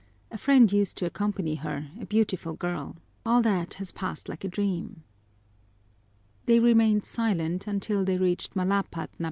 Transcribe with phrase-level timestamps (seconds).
[0.31, 2.95] A friend used to accompany her, a beautiful girl.
[3.23, 5.03] All that has passed like a dream."
[6.47, 9.19] They remained silent until they reached Malapad na bato.